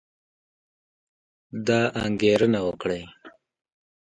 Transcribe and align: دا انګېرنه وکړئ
دا 1.67 1.81
انګېرنه 2.03 2.59
وکړئ 2.67 3.01